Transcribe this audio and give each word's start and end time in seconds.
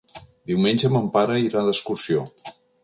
Diumenge 0.51 0.91
mon 0.95 1.11
pare 1.19 1.39
irà 1.51 1.67
d'excursió. 1.69 2.27